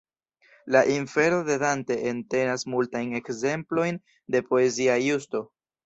La 0.65 0.83
"Infero" 0.93 1.37
de 1.49 1.59
Dante 1.65 1.99
entenas 2.13 2.65
multajn 2.77 3.15
ekzemplojn 3.23 4.05
de 4.37 4.47
poezia 4.53 5.03
justo. 5.11 5.49